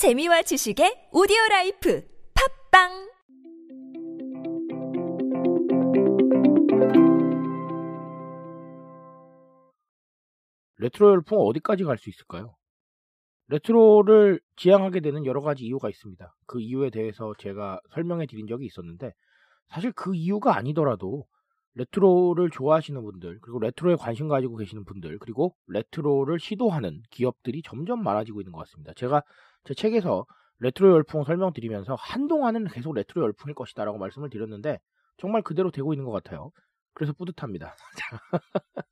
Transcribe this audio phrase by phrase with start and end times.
[0.00, 2.02] 재미와 지식의 오디오 라이프
[2.72, 2.88] 팟빵
[10.78, 12.56] 레트로 열풍 어디까지 갈 수 있을까요?
[13.48, 16.34] 레트로를 지향하게 되는 여러 가지 이유가 있습니다.
[16.46, 19.12] 그 이유에 대해서 제가 설명해 드린 적이 있었는데
[19.68, 21.26] 사실 그 이유가 아니더라도
[21.74, 28.40] 레트로를 좋아하시는 분들 그리고 레트로에 관심 가지고 계시는 분들 그리고 레트로를 시도하는 기업들이 점점 많아지고
[28.40, 28.92] 있는 것 같습니다.
[28.94, 29.22] 제가
[29.64, 30.26] 제 책에서
[30.58, 34.78] 레트로 열풍 설명드리면서 한동안은 계속 레트로 열풍일 것이다라고 말씀을 드렸는데
[35.16, 36.50] 정말 그대로 되고 있는 것 같아요.
[36.92, 37.74] 그래서 뿌듯합니다.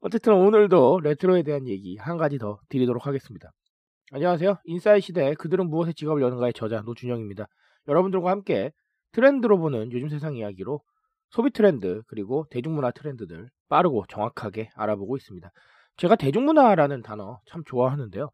[0.00, 3.50] 어쨌든 오늘도 레트로에 대한 얘기 한 가지 더 드리도록 하겠습니다.
[4.12, 4.58] 안녕하세요.
[4.64, 7.46] 인싸의 시대 그들은 무엇에 지갑을 여는가의 저자 노준영입니다.
[7.88, 8.70] 여러분들과 함께
[9.12, 10.82] 트렌드로 보는 요즘 세상 이야기로
[11.30, 15.50] 소비 트렌드 그리고 대중문화 트렌드들 빠르고 정확하게 알아보고 있습니다.
[15.96, 18.30] 제가 대중문화라는 단어 참 좋아하는데요.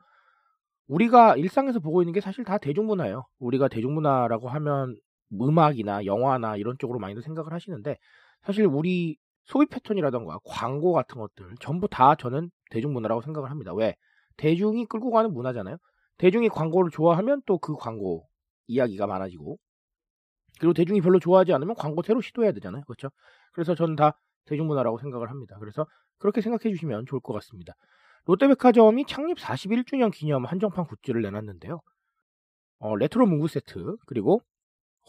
[0.89, 3.25] 우리가 일상에서 보고 있는 게 사실 다 대중문화예요.
[3.39, 4.97] 우리가 대중문화라고 하면
[5.41, 7.97] 음악이나 영화나 이런 쪽으로 많이들 생각을 하시는데
[8.43, 13.73] 사실 우리 소비 패턴이라던가 광고 같은 것들 전부 다 저는 대중문화라고 생각을 합니다.
[13.75, 13.95] 왜?
[14.37, 15.77] 대중이 끌고 가는 문화잖아요.
[16.19, 18.27] 대중이 광고를 좋아하면 또 그 광고
[18.67, 19.59] 이야기가 많아지고
[20.61, 22.85] 그리고 대중이 별로 좋아하지 않으면 광고 새로 시도해야 되잖아요.
[22.85, 23.09] 그렇죠?
[23.53, 25.57] 그래서 저는 다 대중문화라고 생각을 합니다.
[25.59, 25.87] 그래서
[26.19, 27.73] 그렇게 생각해 주시면 좋을 것 같습니다.
[28.27, 31.81] 롯데백화점이 창립 41주년 기념 한정판 굿즈를 내놨는데요.
[32.81, 34.43] 어, 레트로 문구 세트 그리고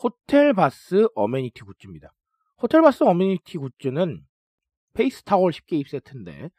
[0.02, 2.14] 호텔 bath amenity 굿즈입니다.
[2.62, 4.22] 호텔 bath amenity 굿즈는
[4.94, 6.50] face 타월 10개 입 세트인데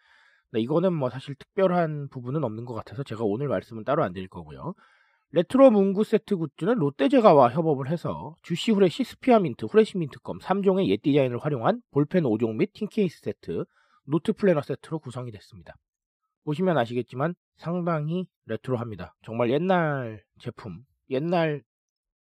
[0.52, 4.28] 네, 이거는 뭐 사실 특별한 부분은 없는 것 같아서 제가 오늘 말씀은 따로 안 드릴
[4.28, 4.74] 거고요.
[5.34, 11.80] 레트로 문구 세트 굿즈는 롯데제과와 협업을 해서 쥬시후레쉬, 스피아민트, 후레쉬민트 껌 3종의 옛 디자인을 활용한
[11.90, 13.64] 볼펜 5종 및 tin 케이스 세트,
[14.04, 15.74] 노트 플래너 세트로 구성이 됐습니다.
[16.44, 19.14] 보시면 아시겠지만 상당히 레트로합니다.
[19.22, 21.62] 정말 옛날 제품, 옛날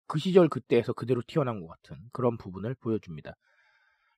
[0.06, 3.34] 그 시절 그때에서 그대로 튀어나온 것 같은 그런 부분을 보여줍니다.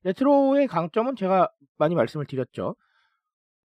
[0.02, 1.48] 레트로의 강점은 제가
[1.78, 2.74] 많이 말씀을 드렸죠.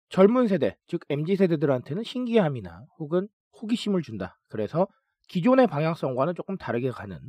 [0.10, 3.28] 젊은 세대, 즉 MZ 세대들한테는 신기함이나 혹은
[3.62, 4.40] 호기심을 준다.
[4.48, 4.88] 그래서
[5.28, 7.20] 기존의 방향성과는 조금 다르게 가는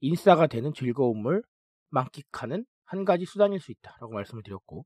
[0.00, 1.42] 인싸가 되는 즐거움을
[1.90, 4.84] 만끽하는 한 가지 수단일 수 있다라고 말씀을 드렸고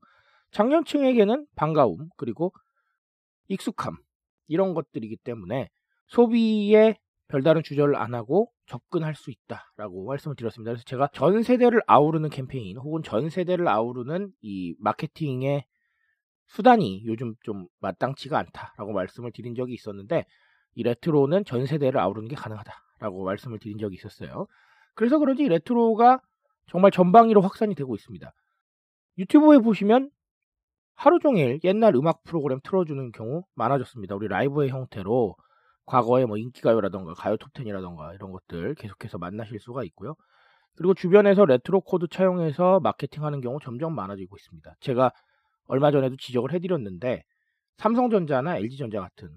[0.51, 2.53] 장년층에게는 반가움 그리고
[3.47, 3.97] 익숙함
[4.47, 5.69] 이런 것들이기 때문에
[6.07, 10.71] 소비에 별다른 주저를 안 하고 접근할 수 있다라고 말씀을 드렸습니다.
[10.71, 15.65] 그래서 제가 전 세대를 아우르는 캠페인 혹은 전 세대를 아우르는 이 마케팅의
[16.47, 20.25] 수단이 요즘 좀 마땅치가 않다라고 말씀을 드린 적이 있었는데
[20.75, 24.45] 이 레트로는 전 세대를 아우르는 게 가능하다라고 말씀을 드린 적이 있었어요.
[24.93, 26.19] 그래서 그런지 레트로가
[26.67, 28.31] 정말 전방위로 확산이 되고 있습니다.
[29.17, 30.09] 유튜브에 보시면
[30.95, 34.15] 하루 종일 옛날 음악 프로그램 틀어주는 경우 많아졌습니다.
[34.15, 35.35] 우리 라이브의 형태로
[35.85, 40.15] 과거에 뭐 인기가요라던가 가요 톱텐이라던가 이런 것들 계속해서 만나실 수가 있고요.
[40.75, 44.75] 그리고 주변에서 레트로 코드 차용해서 마케팅하는 경우 점점 많아지고 있습니다.
[44.79, 45.11] 제가
[45.67, 47.23] 얼마 전에도 지적을 해드렸는데
[47.77, 49.29] 삼성전자나 LG전자 같은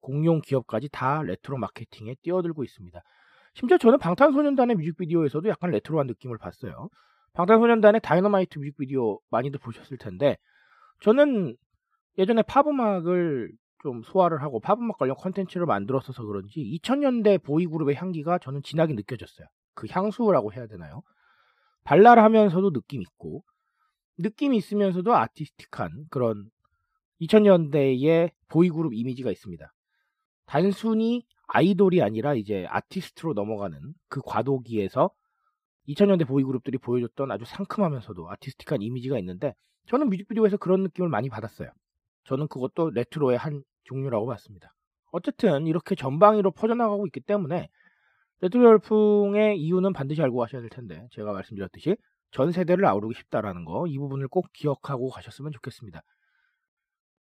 [0.00, 3.00] 공룡 기업까지 다 레트로 마케팅에 뛰어들고 있습니다.
[3.54, 6.88] 심지어 저는 방탄소년단의 뮤직비디오에서도 약간 레트로한 느낌을 봤어요.
[7.34, 10.36] 방탄소년단의 다이너마이트 뮤직비디오 많이들 보셨을 텐데
[11.00, 11.56] 저는
[12.18, 18.94] 예전에 팝음악을 좀 소개를 하고 팝음악 관련 컨텐츠를 만들었어서 그런지 2000년대 보이그룹의 향기가 저는 진하게
[18.94, 19.46] 느껴졌어요.
[19.74, 21.02] 그 향수라고 해야 되나요?
[21.84, 23.44] 발랄하면서도 느낌 있고
[24.18, 26.50] 느낌이 있으면서도 artistic한 그런
[27.20, 29.72] 2000년대의 보이그룹 이미지가 있습니다.
[30.48, 33.78] 단순히 아이돌이 아니라 이제 아티스트로 넘어가는
[34.08, 35.10] 그 과도기에서
[35.88, 39.54] 2000년대 보이그룹들이 보여줬던 아주 상큼하면서도 artistic한 이미지가 있는데
[39.86, 41.70] 저는 뮤직비디오에서 그런 느낌을 많이 받았어요.
[42.24, 44.74] 저는 그것도 레트로의 한 종류라고 봤습니다.
[45.12, 47.68] 어쨌든 이렇게 전방위로 퍼져나가고 있기 때문에
[48.40, 51.96] 레트로 열풍의 이유는 반드시 알고 가셔야 될 텐데 제가 말씀드렸듯이
[52.30, 56.02] 전 세대를 아우르고 싶다라는 거 이 부분을 꼭 기억하고 가셨으면 좋겠습니다.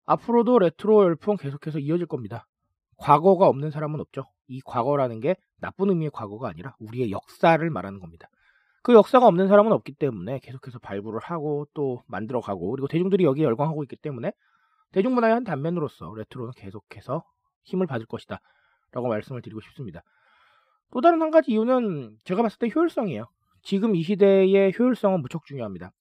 [0.05, 2.45] 앞으로도 레트로 열풍 계속해서 이어질 겁니다.
[2.99, 4.25] 과거가 없는 사람은 없죠.
[4.47, 8.27] 이 과거라는 게 나쁜 의미의 과거가 아니라 우리의 역사를 말하는 겁니다.
[8.81, 13.83] 그 역사가 없는 사람은 없기 때문에 계속해서 발굴을 하고 또 만들어가고 그리고 대중들이 여기에 열광하고
[13.83, 14.31] 있기 때문에
[14.91, 17.23] 대중문화의 한 단면으로서 레트로는 계속해서
[17.65, 18.39] 힘을 받을 것이다
[18.91, 20.01] 라고 말씀을 드리고 싶습니다.
[20.91, 23.27] 또 다른 한 가지 이유는 제가 봤을 때 효율성이에요.
[23.61, 25.91] 지금 이 시대의 효율성은 무척 중요합니다.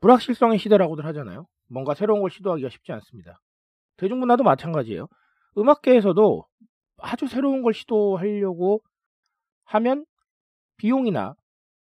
[0.00, 1.46] 불확실성의 시대라고들 하잖아요.
[1.68, 3.40] 뭔가 새로운 걸 시도하기가 쉽지 않습니다.
[3.96, 5.08] 대중문화도 마찬가지예요.
[5.58, 6.46] 음악계에서도
[6.98, 8.82] 아주 새로운 걸 시도하려고
[9.64, 10.04] 하면
[10.76, 11.34] 비용이나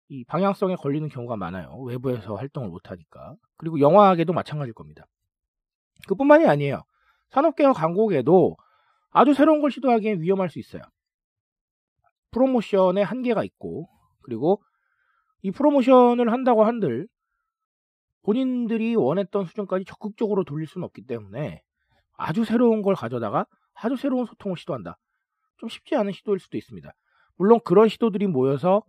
[0.08, 1.76] 이 방향성에 걸리는 경우가 많아요.
[1.82, 3.34] 외부에서 활동을 못하니까.
[3.56, 5.06] 그리고 영화계도 마찬가지일 겁니다.
[6.08, 6.82] 그뿐만이 아니에요.
[7.30, 8.56] 산업계와 광고계도
[9.10, 10.82] 아주 새로운 걸 시도하기엔 위험할 수 있어요.
[12.30, 13.88] 프로모션에 한계가 있고
[14.22, 14.62] 그리고
[15.42, 17.08] 이 프로모션을 한다고 한들
[18.22, 21.62] 본인들이 원했던 수준까지 적극적으로 돌릴 수는 없기 때문에
[22.16, 24.96] 아주 새로운 걸 가져다가 아주 새로운 소통을 시도한다.
[25.58, 26.90] 좀 쉽지 않은 시도일 수도 있습니다.
[27.36, 28.82] 물론 그런 시도들이 모여서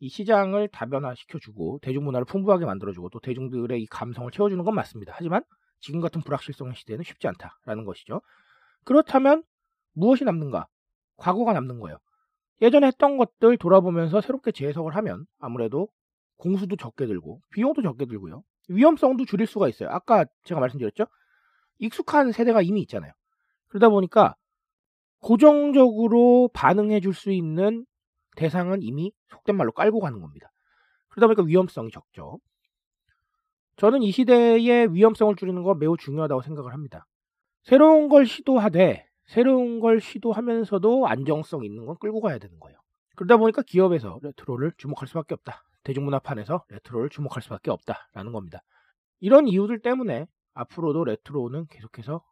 [0.00, 5.12] 이 시장을 다변화시켜주고 대중문화를 풍부하게 만들어주고 또 대중들의 이 감성을 채워주는 건 맞습니다.
[5.16, 5.42] 하지만
[5.80, 8.20] 지금 같은 불확실성의 시대는 쉽지 않다라는 것이죠.
[8.84, 9.42] 그렇다면
[9.94, 10.66] 무엇이 남는가?
[11.16, 11.98] 과거가 남는 거예요.
[12.62, 15.88] 예전에 했던 것들 돌아보면서 새롭게 재해석을 하면 아무래도
[16.36, 18.42] 공수도 적게 들고 비용도 적게 들고요.
[18.68, 19.90] 위험성도 줄일 수가 있어요.
[19.90, 21.06] 아까 제가 말씀드렸죠?
[21.78, 23.12] 익숙한 세대가 이미 있잖아요.
[23.68, 24.34] 그러다 보니까
[25.20, 27.86] 고정적으로 반응해 줄 수 있는
[28.36, 30.50] 대상은 이미 속된 말로 깔고 가는 겁니다.
[31.08, 32.38] 그러다 보니까 위험성이 적죠.
[33.76, 37.06] 저는 이 시대의 위험성을 줄이는 건 매우 중요하다고 생각을 합니다.
[37.62, 42.78] 새로운 걸 시도하되 새로운 걸 시도하면서도 안정성 있는 건 끌고 가야 되는 거예요.
[43.16, 45.62] 그러다 보니까 기업에서 레트로를 주목할 수밖에 없다.
[45.84, 48.60] 대중문화판에서 레트로를 주목할 수밖에 없다라는 겁니다.
[49.20, 52.24] 이런 이유들 때문에 앞으로도 레트로는 계속해서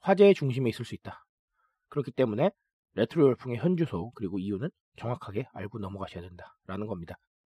[0.00, 1.24] 화제의 중심에 있을 수 있다.
[1.88, 2.50] 그렇기 때문에
[2.94, 7.16] 레트로 열풍의 현주소 그리고 이유는 정확하게 알고 넘어가셔야 된다라는 겁니다.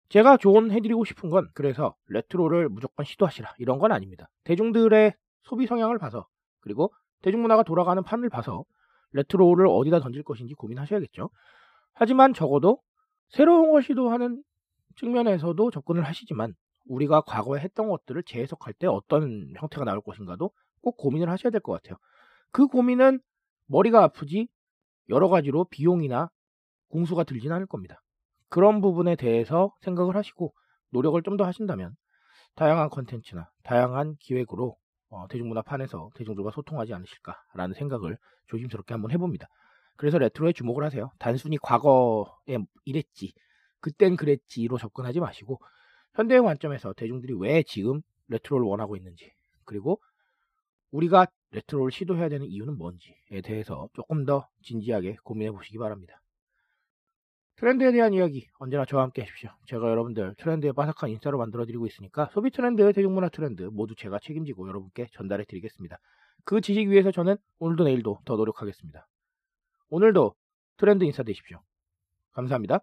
[0.09, 4.29] 제가 조언해드리고 싶은 건 그래서 레트로를 무조건 시도하시라 이런 건 아닙니다.
[4.45, 6.27] 대중들의 소비 성향을 봐서
[6.61, 8.63] 그리고 대중문화가 돌아가는 판을 봐서
[9.11, 11.29] 레트로를 어디다 던질 것인지 고민하셔야겠죠.
[11.93, 12.81] 하지만 적어도
[13.29, 14.41] 새로운 걸 시도하는
[14.95, 16.53] 측면에서도 접근을 하시지만
[16.89, 20.51] 우리가 과거에 했던 것들을 재해석할 때 어떤 형태가 나올 것인가도
[20.81, 21.97] 꼭 고민을 하셔야 될 것 같아요.
[22.51, 23.19] 그 고민은
[23.67, 24.47] 머리가 아프지
[25.09, 26.29] 여러 가지로 비용이나
[26.89, 28.01] 공수가 들진 않을 겁니다.
[28.49, 30.53] 그런 부분에 대해서 생각을 하시고
[30.91, 31.95] 노력을 좀 더 하신다면
[32.55, 34.75] 다양한 컨텐츠나 다양한 기획으로
[35.09, 38.17] 어, 대중문화판에서 대중들과 소통하지 않으실까라는 생각을
[38.47, 39.47] 조심스럽게 한번 해봅니다.
[39.97, 41.11] 그래서 레트로에 주목을 하세요.
[41.19, 43.33] 단순히 과거에 이랬지,
[43.79, 45.59] 그땐 그랬지로 접근하지 마시고
[46.17, 49.31] 현대의 관점에서 대중들이 왜 지금 레트로를 원하고 있는지
[49.65, 50.01] 그리고
[50.91, 56.19] 우리가 레트로를 시도해야 되는 이유는 뭔지에 대해서 조금 더 진지하게 고민해 보시기 바랍니다.
[57.57, 59.49] 트렌드에 대한 이야기 언제나 저와 함께 하십시오.
[59.65, 64.67] 제가 여러분들 트렌드에 빠삭한 인싸로 만들어 드리고 있으니까 소비 트렌드, 대중문화 트렌드 모두 제가 책임지고
[64.67, 65.99] 여러분께 전달해 드리겠습니다.
[66.45, 69.07] 그 지식 위해서 저는 오늘도 내일도 더 노력하겠습니다.
[69.89, 70.35] 오늘도
[70.77, 71.61] 트렌드 인싸 되십시오.
[72.31, 72.81] 감사합니다.